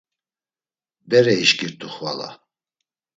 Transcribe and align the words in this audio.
Bere 1.09 1.33
işǩirt̆u 1.43 1.87
xvala. 1.93 2.29